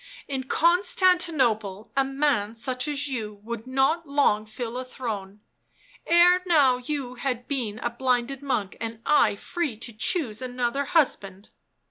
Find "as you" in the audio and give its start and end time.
2.87-3.35